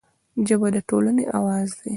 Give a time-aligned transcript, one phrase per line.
[0.47, 1.89] ژبه د ټولنې اواز دی